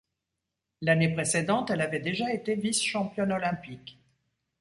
L'année 0.81 1.13
précédente, 1.13 1.69
elle 1.69 1.81
avait 1.81 1.99
déjà 1.99 2.33
été 2.33 2.55
vice-championne 2.55 3.31
olympique. 3.31 3.99